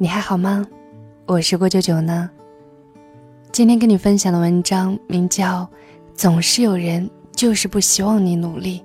[0.00, 0.64] 你还好吗？
[1.26, 2.30] 我是郭九九呢。
[3.50, 5.62] 今天跟你分享的文章名叫
[6.14, 8.80] 《总是有人就是不希望你努力》。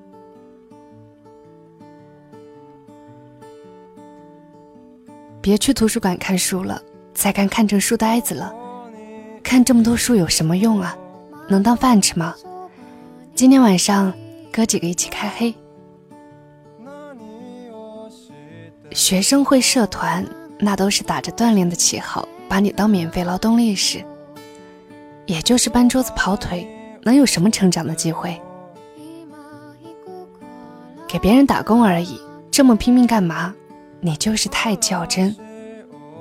[5.39, 6.81] 别去图书馆看书了，
[7.13, 8.51] 再看看成书呆子了。
[9.43, 10.97] 看这么多书有什么用啊？
[11.47, 12.33] 能当饭吃吗？
[13.35, 14.11] 今天晚上
[14.51, 15.53] 哥几个一起开黑。
[18.89, 20.25] 学生会社团。
[20.63, 24.01] 那都是打着锻炼的旗号，把你当免费劳动力使。
[25.25, 26.65] 也就是搬桌子跑腿，
[27.01, 28.41] 能有什么成长的机会？
[31.05, 32.17] 给别人打工而已，
[32.49, 33.53] 这么拼命干嘛？
[33.99, 35.35] 你就是太较真，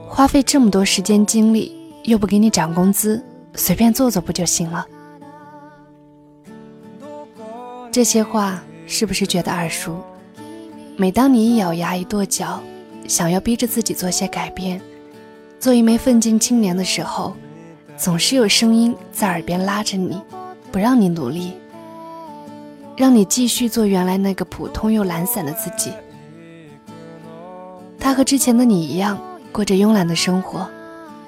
[0.09, 1.73] 花费这么多时间精力，
[2.03, 3.25] 又不给你涨工资，
[3.55, 4.85] 随便做做不就行了？
[7.93, 10.03] 这些话是不是觉得耳熟？
[10.97, 12.61] 每当你一咬牙一跺脚。
[13.13, 14.81] 想要逼着自己做些改变，
[15.61, 17.37] 做一枚奋进青年的时候，
[17.95, 20.19] 总是有声音在耳边拉着你，
[20.71, 21.53] 不让你努力，
[22.97, 25.93] 让你继续做原来那个普通又懒散的自己。
[28.01, 29.21] 他和之前的你一样，
[29.53, 30.67] 过着慵懒的生活，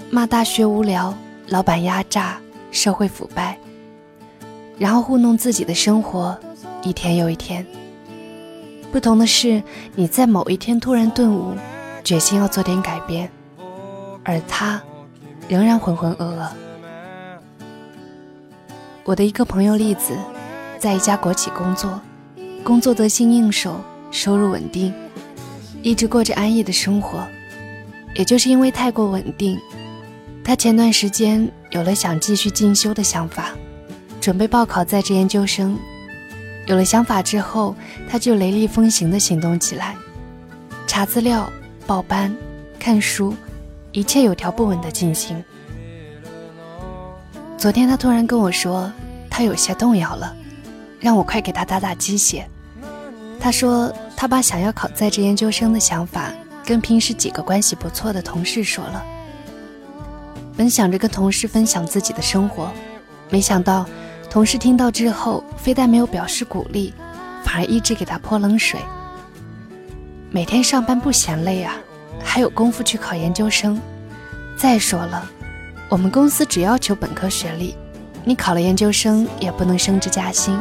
[0.09, 1.15] 骂大学无聊，
[1.49, 3.59] 老板压榨，社会腐败，
[4.79, 6.35] 然后糊弄自己的生活，
[6.83, 7.67] 一天又一天。
[8.91, 9.63] 不同的是，
[9.97, 11.53] 你在某一天突然顿悟，
[12.05, 13.31] 决心要做点改变，
[14.23, 14.81] 而他
[15.49, 16.47] 仍然浑浑噩噩。
[19.05, 20.15] 我的一个朋友栗子，
[20.79, 21.99] 在一家国企工作，
[22.63, 23.81] 工作得心应手，
[24.11, 24.93] 收入稳定，
[25.83, 27.27] 一直过着安逸的生活。
[28.15, 29.59] 也就是因为太过稳定，
[30.45, 33.51] 他前段时间有了想继续进修的想法，
[34.21, 35.79] 准备报考在职研究生。
[36.67, 37.75] 有了想法之后，
[38.09, 39.97] 他就雷厉风行地行动起来，
[40.87, 41.51] 查资料、
[41.87, 42.35] 报班、
[42.79, 43.35] 看书，
[43.93, 45.43] 一切有条不紊地进行。
[47.57, 48.93] 昨天他突然跟我说，
[49.31, 50.35] 他有些动摇了，
[51.01, 52.49] 让我快给他打打鸡血。
[53.39, 56.33] 他说他把想要考在职研究生的想法
[56.65, 59.05] 跟平时几个关系不错的同事说了，
[60.57, 62.71] 本想着跟同事分享自己的生活，
[63.31, 63.87] 没想到。
[64.31, 66.93] 同事听到之后，非但没有表示鼓励，
[67.45, 68.81] 反而一直给他泼冷水。
[70.35, 71.77] 每天上班不嫌累啊，
[72.21, 73.81] 还有功夫去考研究生。
[74.57, 75.25] 再说了，
[75.89, 77.77] 我们公司只要求本科学历，
[78.25, 80.59] 你考了研究生也不能升职加薪。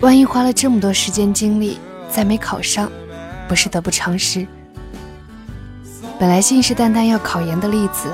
[0.00, 1.78] 万一花了这么多时间精力
[2.08, 2.90] 再没考上，
[3.46, 4.46] 不是得不偿失？
[6.18, 8.10] 本来信誓旦旦要考研的例子，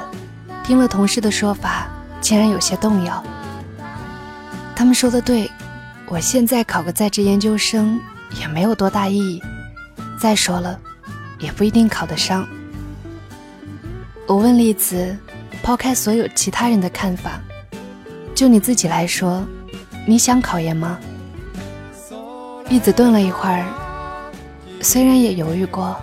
[0.65, 1.87] 听了同事的说法，
[2.21, 3.23] 竟然有些动摇。
[4.75, 5.49] 他们说的对，
[6.09, 8.01] 我现在考个在职研究生
[8.41, 9.41] 也没有多大意义。
[10.19, 10.79] 再说了，
[11.39, 12.47] 也不一定考得上。
[14.27, 15.17] 我问栗子，
[15.63, 17.41] 抛开所有其他人的看法，
[18.35, 19.47] 就你自己来说，
[20.07, 20.99] 你想考研吗？
[22.69, 23.65] 栗子顿了一会儿，
[24.83, 25.97] 虽然也犹豫过，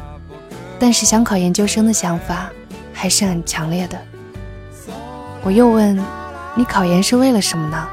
[0.79, 2.49] 但是想考研究生的想法
[2.93, 4.01] 还是很强烈的。
[5.43, 6.01] 我又问，
[6.55, 7.87] 你考研是为了什么呢？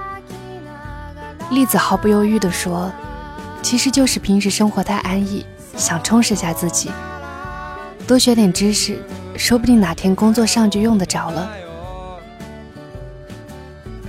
[1.51, 2.91] 栗子毫不犹豫地说
[3.61, 5.45] ：“其实就是平时生活太安逸，
[5.83, 6.93] 想充实下自己，
[8.07, 9.03] 多学点知识，
[9.37, 11.51] 说不定哪天工作上就用得着了。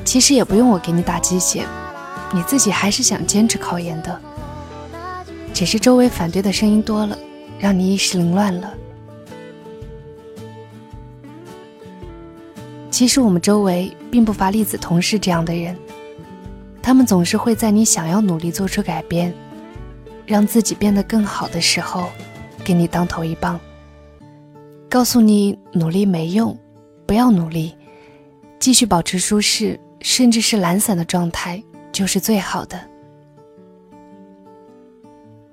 [0.06, 1.66] 其实也不用我给你打鸡血，
[2.32, 4.22] 你自己还是想坚持考研的，
[5.52, 7.18] 只是周围反对的声音多了，
[7.58, 8.72] 让你一时凌乱了。
[12.92, 15.76] 其实我们周围并不乏栗子同事这样的人。”
[16.84, 19.34] 他们总是会在你想要努力做出改变，
[20.26, 22.10] 让自己变得更好的时候，
[22.64, 23.60] 给你当头一棒，
[24.90, 26.58] 告诉你努力没用，
[27.06, 27.76] 不要努力，
[28.60, 31.62] 继续保持舒适甚至是懒散的状态
[31.92, 32.80] 就是最好的。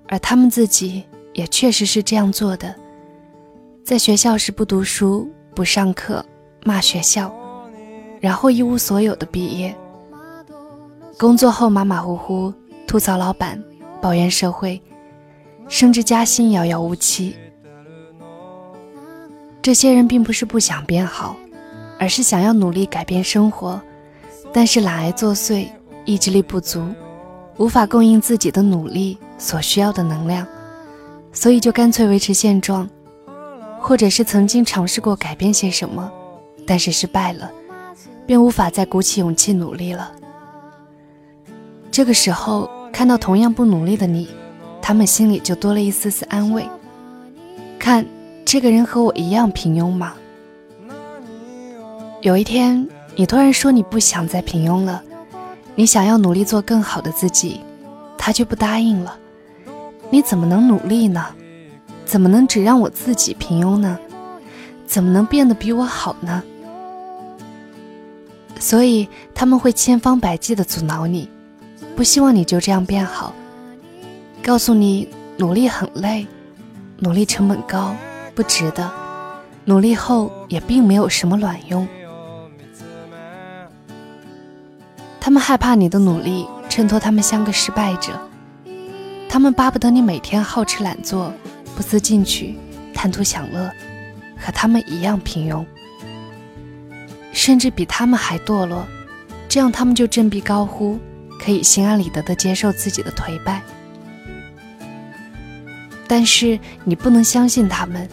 [0.08, 1.04] 而他们自己
[1.34, 2.74] 也确实是这样做的，
[3.84, 6.24] 在学校时不读书、不上课、
[6.64, 7.32] 骂学校，
[8.20, 9.74] 然后一无所有的毕业。
[11.18, 12.52] 工作后马马虎虎，
[12.86, 13.62] 吐槽老板，
[14.00, 14.80] 抱怨社会，
[15.68, 17.36] 升职加薪遥遥无期。
[19.62, 21.36] 这些人并不是不想变好，
[21.98, 23.80] 而是想要努力改变生活，
[24.52, 25.68] 但是懒癌作祟，
[26.06, 26.82] 意志力不足，
[27.58, 30.46] 无法供应自己的努力所需要的能量，
[31.30, 32.88] 所以就干脆维持现状，
[33.78, 36.10] 或者是曾经尝试过改变些什么，
[36.66, 37.50] 但是失败了，
[38.26, 40.10] 便无法再鼓起勇气努力了。
[41.90, 44.28] 这个时候看到同样不努力的你，
[44.82, 46.68] 他们心里就多了一丝丝安慰。
[47.78, 48.04] 看，
[48.44, 50.14] 这个人和我一样平庸吗？
[52.20, 55.02] 有一天，你突然说你不想再平庸了，
[55.74, 57.60] 你想要努力做更好的自己，
[58.18, 59.16] 他却不答应了。
[60.10, 61.24] 你怎么能努力呢？
[62.04, 63.98] 怎么能只让我自己平庸呢？
[64.86, 66.42] 怎么能变得比我好呢？
[68.58, 71.30] 所以他们会千方百计的阻挠你，
[72.00, 73.34] 不希望你就这样变好，
[74.42, 75.06] 告诉你
[75.36, 76.26] 努力很累，
[76.98, 77.94] 努力成本高，
[78.34, 78.90] 不值得，
[79.66, 81.86] 努力后也并没有什么卵用。
[85.20, 88.18] 他们害怕你的努力衬托他们像个失败者，
[89.28, 91.30] 他们巴不得你每天好吃懒做，
[91.76, 92.58] 不思进取，
[92.94, 93.70] 贪图享乐，
[94.38, 95.62] 和他们一样平庸。
[97.34, 98.86] 甚至比他们还堕落，
[99.50, 100.98] 这样他们就振臂高呼，
[101.42, 103.62] 可以心安理得地接受自己的颓败。
[106.06, 108.08] 但是你不能相信他们，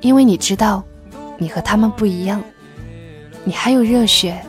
[0.00, 0.84] 因为你知道，
[1.38, 2.42] 你和他们不一样，
[3.44, 4.40] 你还有热血，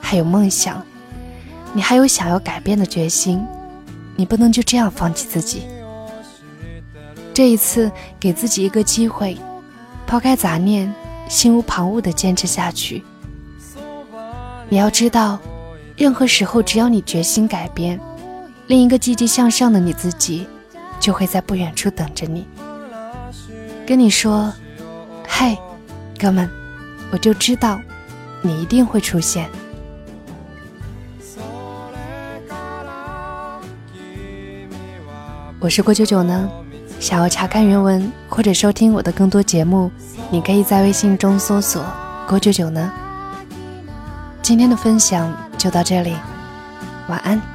[0.00, 0.84] 还有梦想，
[1.72, 3.42] 你还有想要改变的决心，
[4.16, 5.62] 你不能就这样放弃自己。
[7.32, 7.90] 这一次，
[8.20, 9.36] 给自己一个机会，
[10.06, 10.92] 抛开杂念。
[11.26, 13.02] 心无旁骛地坚持下去。
[14.68, 15.38] 你要知道，
[15.96, 18.00] 任何时候，只要你决心改变，
[18.66, 20.46] 另一个积极向上的你自己，
[20.98, 22.46] 就会在不远处等着你，
[23.86, 24.52] 跟你说
[25.28, 25.56] ：“嘿，
[26.18, 26.50] 哥们，
[27.12, 27.80] 我就知道，
[28.42, 29.48] 你一定会出现。”
[35.60, 36.50] 我是郭九九呢。
[37.00, 39.90] 想要查看原文或者收听我的更多节目，
[40.30, 41.84] 你可以在微信中搜索
[42.26, 42.92] “郭九九”呢。
[44.44, 46.14] 今天的分享就到这里，
[47.08, 47.53] 晚安。